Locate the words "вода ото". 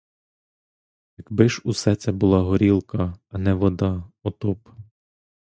3.53-4.53